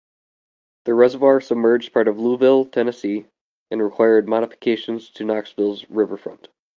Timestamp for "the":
0.85-0.95